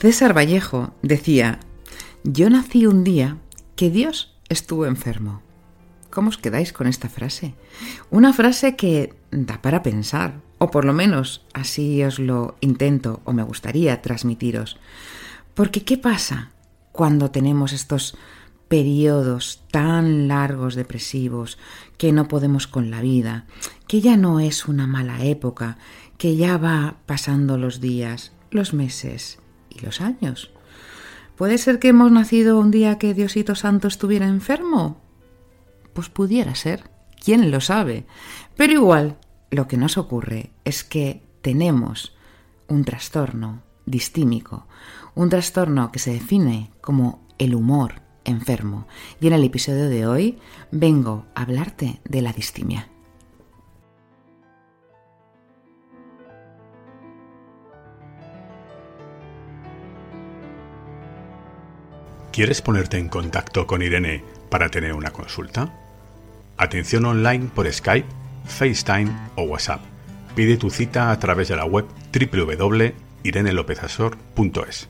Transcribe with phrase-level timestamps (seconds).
[0.00, 1.60] César Vallejo decía,
[2.24, 3.36] yo nací un día
[3.76, 5.42] que Dios estuvo enfermo.
[6.08, 7.54] ¿Cómo os quedáis con esta frase?
[8.08, 13.34] Una frase que da para pensar, o por lo menos así os lo intento o
[13.34, 14.78] me gustaría transmitiros.
[15.52, 16.52] Porque ¿qué pasa
[16.92, 18.16] cuando tenemos estos
[18.68, 21.58] periodos tan largos depresivos
[21.98, 23.44] que no podemos con la vida,
[23.86, 25.76] que ya no es una mala época,
[26.16, 29.40] que ya va pasando los días, los meses
[29.70, 30.50] y los años?
[31.36, 35.00] ¿Puede ser que hemos nacido un día que Diosito Santo estuviera enfermo?
[35.94, 36.90] Pues pudiera ser,
[37.24, 38.04] quién lo sabe.
[38.56, 39.16] Pero igual,
[39.50, 42.14] lo que nos ocurre es que tenemos
[42.68, 44.66] un trastorno distímico,
[45.14, 48.86] un trastorno que se define como el humor enfermo.
[49.18, 50.38] Y en el episodio de hoy
[50.70, 52.89] vengo a hablarte de la distimia.
[62.40, 65.74] ¿Quieres ponerte en contacto con Irene para tener una consulta?
[66.56, 68.08] Atención online por Skype,
[68.46, 69.82] FaceTime o WhatsApp.
[70.34, 71.84] Pide tu cita a través de la web
[72.14, 74.88] www.irenelopezasor.es.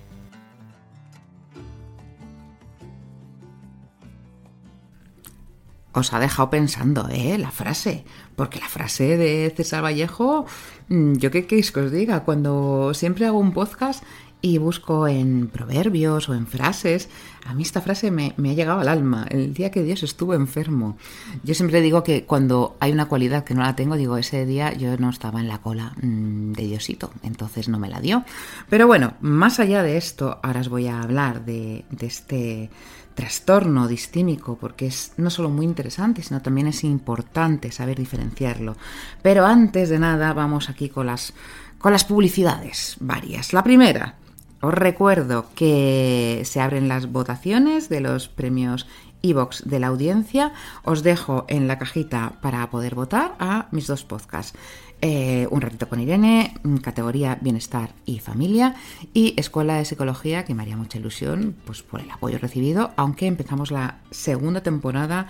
[5.93, 7.37] Os ha dejado pensando, ¿eh?
[7.37, 8.05] La frase.
[8.37, 10.47] Porque la frase de César Vallejo,
[10.89, 14.05] mm, yo qué queréis que os diga, cuando siempre hago un podcast
[14.43, 17.09] y busco en proverbios o en frases,
[17.47, 20.97] a mí esta frase me, ha llegado al alma, el día que Dios estuvo enfermo.
[21.43, 24.73] Yo siempre digo que cuando hay una cualidad que no la tengo, digo, ese día
[24.73, 28.25] yo no estaba en la cola mmm, de Diosito, entonces no me la dio.
[28.69, 32.71] Pero bueno, más allá de esto, ahora os voy a hablar de, de este
[33.15, 38.77] trastorno distímico, porque es no solo muy interesante, sino también es importante saber diferenciarlo.
[39.23, 41.35] Pero antes de nada, vamos aquí con las,
[41.79, 43.53] con las publicidades varias.
[43.53, 44.17] La primera,
[44.61, 48.87] os recuerdo que se abren las votaciones de los premios
[49.23, 50.53] Evox de la audiencia.
[50.85, 54.57] Os dejo en la cajita para poder votar a mis dos podcasts.
[55.03, 58.75] Eh, un ratito con Irene, categoría Bienestar y Familia,
[59.15, 63.27] y Escuela de Psicología, que me haría mucha ilusión pues, por el apoyo recibido, aunque
[63.27, 65.27] empezamos la segunda temporada.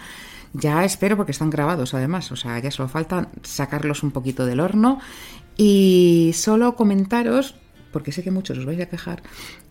[0.53, 4.59] Ya espero porque están grabados además, o sea, ya solo falta sacarlos un poquito del
[4.59, 4.99] horno.
[5.57, 7.55] Y solo comentaros
[7.93, 9.23] porque sé que muchos os vais a quejar,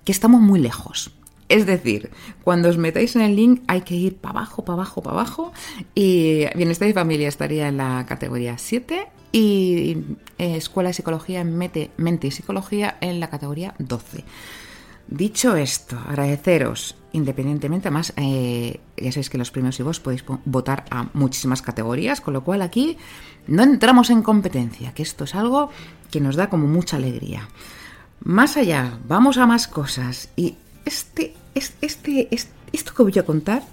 [0.04, 1.12] que estamos muy lejos.
[1.50, 2.12] Es decir,
[2.44, 5.52] cuando os metáis en el link hay que ir para abajo, para abajo, para abajo.
[5.96, 9.98] Y Bienestar y Familia estaría en la categoría 7 y
[10.38, 14.24] eh, Escuela de Psicología, Mete, Mente y Psicología en la categoría 12.
[15.08, 20.86] Dicho esto, agradeceros independientemente, además eh, ya sabéis que los premios y vos podéis votar
[20.92, 22.98] a muchísimas categorías, con lo cual aquí
[23.48, 25.72] no entramos en competencia, que esto es algo
[26.12, 27.50] que nos da como mucha alegría.
[28.22, 30.30] Más allá, vamos a más cosas.
[30.36, 33.64] Y este, este, este, esto que voy a contar,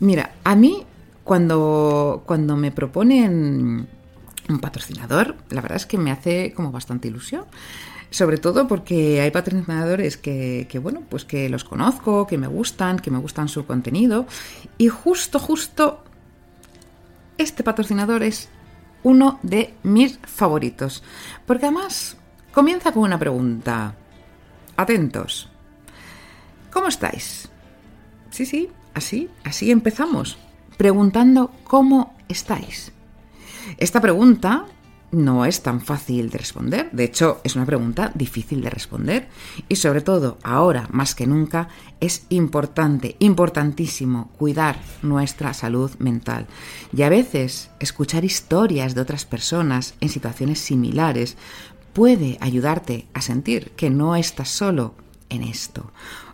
[0.00, 0.84] mira, a mí
[1.24, 3.88] cuando, cuando me proponen
[4.48, 7.44] un patrocinador, la verdad es que me hace como bastante ilusión.
[8.10, 12.98] Sobre todo porque hay patrocinadores que, que, bueno, pues que los conozco, que me gustan,
[12.98, 14.26] que me gustan su contenido.
[14.78, 16.02] Y justo, justo,
[17.36, 18.48] este patrocinador es
[19.02, 21.02] uno de mis favoritos.
[21.46, 22.16] Porque además
[22.52, 23.94] Comienza con una pregunta.
[24.76, 25.48] Atentos.
[26.70, 27.48] ¿Cómo estáis?
[28.30, 30.38] Sí, sí, así, así empezamos.
[30.76, 32.92] Preguntando cómo estáis.
[33.76, 34.66] Esta pregunta
[35.10, 36.90] no es tan fácil de responder.
[36.92, 39.28] De hecho, es una pregunta difícil de responder.
[39.68, 41.68] Y sobre todo, ahora más que nunca,
[42.00, 46.46] es importante, importantísimo, cuidar nuestra salud mental.
[46.94, 51.36] Y a veces, escuchar historias de otras personas en situaciones similares
[51.92, 54.94] puede ayudarte a sentir que no estás solo
[55.28, 55.90] en esto.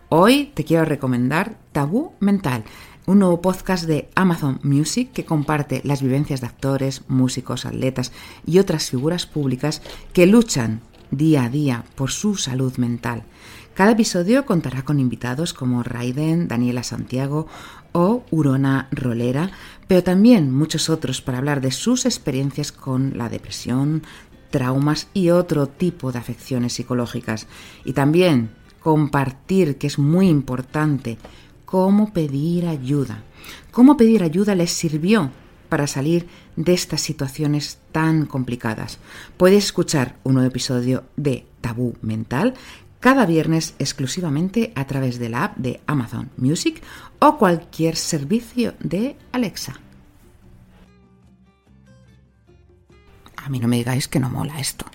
[0.08, 2.64] Hoy te quiero recomendar Tabú Mental,
[3.06, 8.12] un nuevo podcast de Amazon Music que comparte las vivencias de actores, músicos, atletas
[8.46, 10.80] y otras figuras públicas que luchan
[11.10, 13.24] día a día por su salud mental.
[13.74, 17.48] Cada episodio contará con invitados como Raiden, Daniela Santiago
[17.92, 19.50] o Urona Rolera,
[19.88, 24.02] pero también muchos otros para hablar de sus experiencias con la depresión,
[24.54, 27.48] traumas y otro tipo de afecciones psicológicas.
[27.84, 31.18] Y también compartir, que es muy importante,
[31.64, 33.24] cómo pedir ayuda.
[33.72, 35.32] Cómo pedir ayuda les sirvió
[35.68, 39.00] para salir de estas situaciones tan complicadas.
[39.36, 42.54] Puedes escuchar un nuevo episodio de Tabú Mental
[43.00, 46.80] cada viernes exclusivamente a través de la app de Amazon Music
[47.18, 49.80] o cualquier servicio de Alexa.
[53.44, 54.86] A mí no me digáis que no mola esto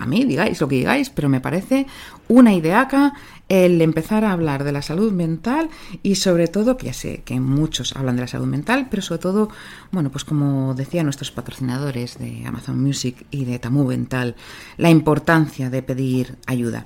[0.00, 1.86] a mí digáis lo que digáis, pero me parece
[2.28, 3.14] una ideaca
[3.48, 5.70] el empezar a hablar de la salud mental
[6.02, 9.20] y sobre todo, que ya sé que muchos hablan de la salud mental, pero sobre
[9.20, 9.48] todo,
[9.90, 14.36] bueno, pues como decían nuestros patrocinadores de Amazon Music y de Tamu Mental,
[14.76, 16.84] la importancia de pedir ayuda.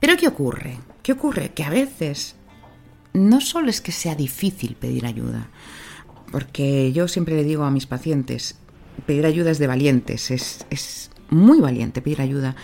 [0.00, 0.78] Pero ¿qué ocurre?
[1.02, 1.50] ¿Qué ocurre?
[1.50, 2.34] Que a veces
[3.12, 5.48] no solo es que sea difícil pedir ayuda,
[6.32, 8.56] porque yo siempre le digo a mis pacientes,
[9.06, 12.56] pedir ayuda es de valientes, es, es muy valiente pedir ayuda.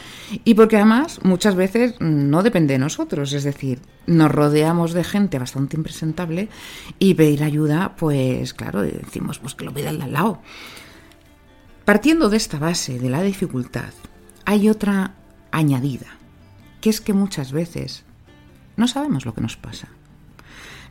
[0.45, 5.39] Y porque además muchas veces no depende de nosotros, es decir, nos rodeamos de gente
[5.39, 6.49] bastante impresentable
[6.99, 10.41] y pedir ayuda, pues claro, decimos pues que lo pida al lado.
[11.85, 13.93] Partiendo de esta base, de la dificultad,
[14.45, 15.15] hay otra
[15.53, 16.19] añadida,
[16.81, 18.05] que es que muchas veces
[18.77, 19.89] no sabemos lo que nos pasa.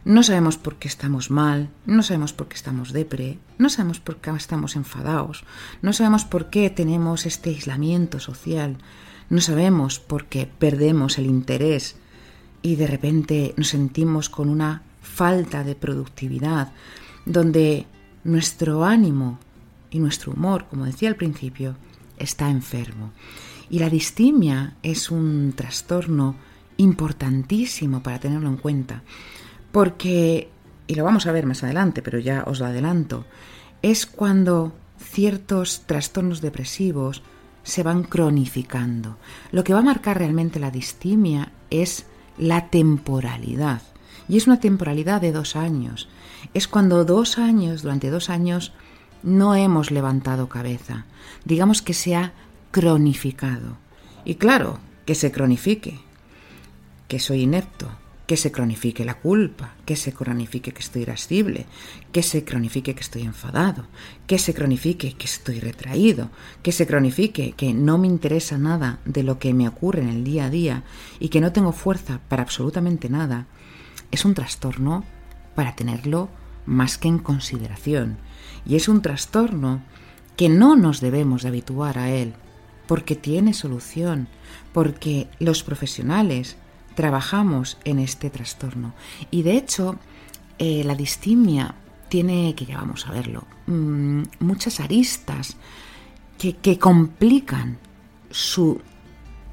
[0.06, 4.18] No sabemos por qué estamos mal, no sabemos por qué estamos depre, no sabemos por
[4.18, 5.44] qué estamos enfadados,
[5.82, 8.78] no sabemos por qué tenemos este aislamiento social,
[9.32, 11.96] no sabemos por qué perdemos el interés
[12.62, 16.72] y de repente nos sentimos con una falta de productividad,
[17.26, 17.88] donde
[18.24, 19.40] nuestro ánimo
[19.90, 21.78] y nuestro humor, como decía al principio,
[22.20, 23.12] está enfermo.
[23.72, 26.36] Y la distimia es un trastorno
[26.78, 29.02] importantísimo para tenerlo en cuenta
[29.76, 30.48] porque,
[30.88, 33.26] y lo vamos a ver más adelante, pero ya os lo adelanto,
[33.82, 37.24] es cuando ciertos trastornos depresivos
[37.64, 39.18] se van cronificando.
[39.52, 42.06] Lo que va a marcar realmente la distimia es
[42.38, 43.82] la temporalidad.
[44.30, 46.08] Y es una temporalidad de dos años.
[46.54, 48.72] Es cuando dos años, durante dos años,
[49.24, 51.04] no hemos levantado cabeza.
[51.44, 52.32] Digamos que se ha
[52.72, 53.76] cronificado.
[54.24, 56.00] Y claro, que se cronifique,
[57.10, 57.90] que soy inepto,
[58.28, 61.66] que se cronifique la culpa, que se cronifique que estoy irascible,
[62.12, 63.86] que se cronifique que estoy enfadado,
[64.26, 66.32] que se cronifique que estoy retraído,
[66.64, 70.24] que se cronifique que no me interesa nada de lo que me ocurre en el
[70.24, 70.84] día a día
[71.20, 73.46] y que no tengo fuerza para absolutamente nada,
[74.12, 75.04] es un trastorno
[75.54, 76.30] para tenerlo
[76.66, 78.18] más que en consideración.
[78.66, 79.84] Y es un trastorno
[80.36, 82.34] que no nos debemos de habituar a él,
[82.88, 84.28] porque tiene solución,
[84.74, 86.58] porque los profesionales
[86.96, 88.94] trabajamos en este trastorno.
[89.32, 89.98] Y de hecho,
[90.58, 91.76] eh, la distimia
[92.10, 95.58] tiene, que ya vamos a verlo, mm, muchas aristas
[96.38, 97.78] que, que complican
[98.32, 98.82] su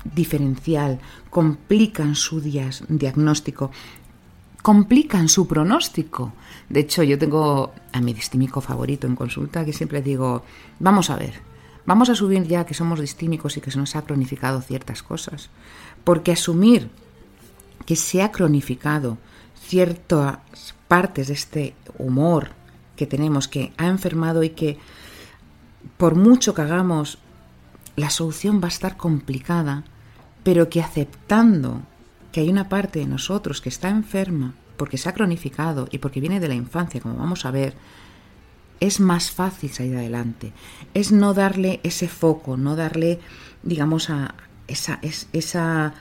[0.04, 1.00] diferencial,
[1.30, 3.70] complican su diagnóstico,
[4.62, 6.32] complican su pronóstico.
[6.68, 10.44] De hecho, yo tengo a mi distímico favorito en consulta que siempre digo,
[10.78, 11.34] vamos a ver,
[11.84, 15.50] vamos a subir ya que somos distímicos y que se nos ha cronificado ciertas cosas,
[16.04, 16.90] porque asumir
[17.96, 19.18] se ha cronificado
[19.60, 20.38] ciertas
[20.88, 22.50] partes de este humor
[22.96, 24.78] que tenemos, que ha enfermado y que
[25.96, 27.18] por mucho que hagamos,
[27.96, 29.84] la solución va a estar complicada,
[30.42, 31.82] pero que aceptando
[32.30, 36.20] que hay una parte de nosotros que está enferma porque se ha cronificado y porque
[36.20, 37.74] viene de la infancia, como vamos a ver,
[38.80, 40.52] es más fácil salir adelante.
[40.92, 43.20] Es no darle ese foco, no darle,
[43.62, 44.34] digamos, a
[44.66, 44.98] esa,
[45.32, 45.94] esa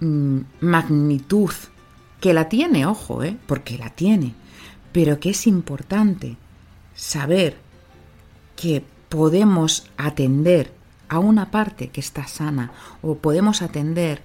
[0.00, 1.52] Mm, magnitud,
[2.20, 3.36] que la tiene, ojo, ¿eh?
[3.46, 4.34] porque la tiene,
[4.92, 6.36] pero que es importante
[6.94, 7.56] saber
[8.56, 10.72] que podemos atender
[11.08, 14.22] a una parte que está sana o podemos atender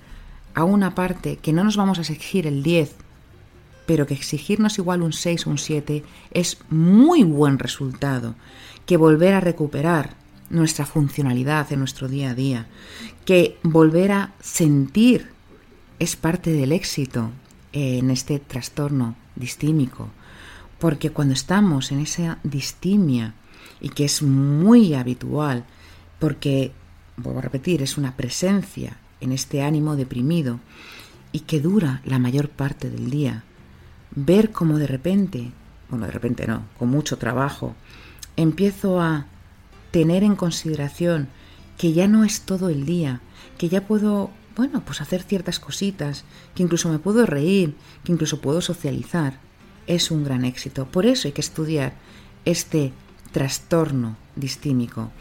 [0.55, 2.95] a una parte que no nos vamos a exigir el 10,
[3.85, 8.35] pero que exigirnos igual un 6 o un 7 es muy buen resultado,
[8.85, 10.15] que volver a recuperar
[10.49, 12.67] nuestra funcionalidad en nuestro día a día,
[13.23, 15.29] que volver a sentir
[16.01, 17.29] es parte del éxito
[17.73, 20.09] en este trastorno distímico,
[20.79, 23.35] porque cuando estamos en esa distimia,
[23.79, 25.63] y que es muy habitual,
[26.17, 26.71] porque,
[27.17, 30.59] vuelvo a repetir, es una presencia en este ánimo deprimido
[31.31, 33.43] y que dura la mayor parte del día,
[34.15, 35.51] ver cómo de repente,
[35.87, 37.75] bueno, de repente no, con mucho trabajo,
[38.37, 39.27] empiezo a
[39.91, 41.27] tener en consideración
[41.77, 43.21] que ya no es todo el día,
[43.59, 48.41] que ya puedo bueno, pues hacer ciertas cositas, que incluso me puedo reír, que incluso
[48.41, 49.39] puedo socializar,
[49.87, 50.85] es un gran éxito.
[50.85, 51.93] Por eso hay que estudiar
[52.45, 52.93] este
[53.31, 55.11] trastorno distímico,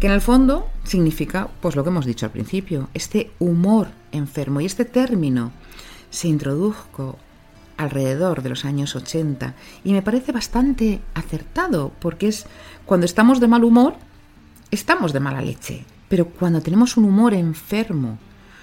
[0.00, 4.60] que en el fondo significa, pues lo que hemos dicho al principio, este humor enfermo.
[4.60, 5.52] Y este término
[6.10, 7.18] se introdujo
[7.76, 9.54] alrededor de los años 80
[9.84, 12.46] y me parece bastante acertado, porque es
[12.86, 13.94] cuando estamos de mal humor,
[14.70, 18.18] estamos de mala leche, pero cuando tenemos un humor enfermo,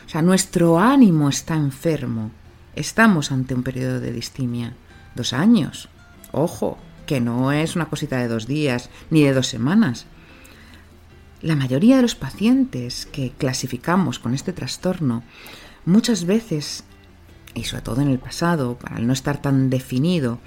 [0.05, 2.31] o sea, nuestro ánimo está enfermo,
[2.75, 4.75] estamos ante un periodo de distimia.
[5.15, 5.89] Dos años.
[6.31, 10.05] Ojo, que no es una cosita de dos días ni de dos semanas.
[11.41, 15.23] La mayoría de los pacientes que clasificamos con este trastorno
[15.85, 16.83] muchas veces,
[17.53, 20.39] y sobre todo en el pasado, para no estar tan definido,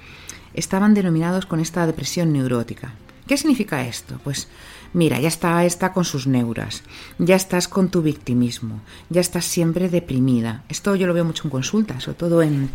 [0.53, 2.93] estaban denominados con esta depresión neurótica.
[3.27, 4.19] ¿Qué significa esto?
[4.23, 4.47] Pues
[4.93, 6.83] mira, ya está, está con sus neuras,
[7.17, 10.63] ya estás con tu victimismo, ya estás siempre deprimida.
[10.69, 12.69] Esto yo lo veo mucho en consulta, sobre todo en,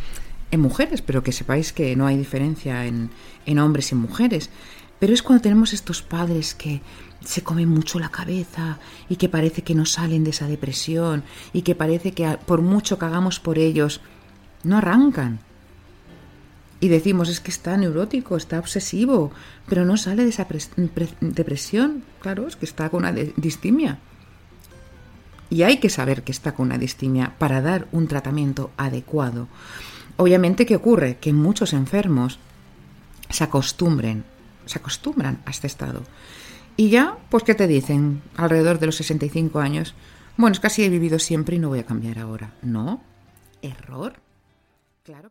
[0.50, 3.10] en mujeres, pero que sepáis que no hay diferencia en,
[3.46, 4.50] en hombres y mujeres.
[4.98, 6.80] Pero es cuando tenemos estos padres que
[7.24, 8.78] se comen mucho la cabeza
[9.08, 12.98] y que parece que no salen de esa depresión y que parece que por mucho
[12.98, 14.00] que hagamos por ellos,
[14.62, 15.40] no arrancan.
[16.84, 19.32] Y decimos, es que está neurótico, está obsesivo,
[19.66, 20.46] pero no sale de esa
[21.22, 22.04] depresión.
[22.20, 24.00] Claro, es que está con una distimia.
[25.48, 29.48] Y hay que saber que está con una distimia para dar un tratamiento adecuado.
[30.18, 31.16] Obviamente, ¿qué ocurre?
[31.16, 32.38] Que muchos enfermos
[33.30, 34.22] se acostumbren,
[34.66, 36.02] se acostumbran a este estado.
[36.76, 38.20] Y ya, pues, ¿qué te dicen?
[38.36, 39.94] Alrededor de los 65 años.
[40.36, 42.52] Bueno, es que he vivido siempre y no voy a cambiar ahora.
[42.60, 43.00] ¿No?
[43.62, 44.20] ¿Error?
[45.02, 45.30] Claro.